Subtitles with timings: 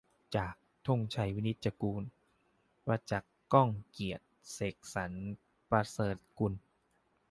[0.35, 0.53] จาก
[0.87, 2.03] ธงชัย วินิจจะกูล
[2.85, 5.29] ประจักษ์ ก้องกีรติ เสกสรรค์
[5.69, 6.53] ประเสริฐกุล